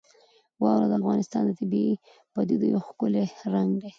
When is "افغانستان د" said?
1.01-1.51